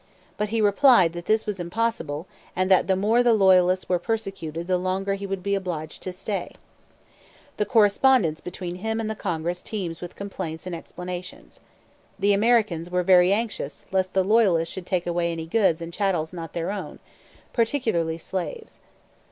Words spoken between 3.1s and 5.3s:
the Loyalists were persecuted the longer he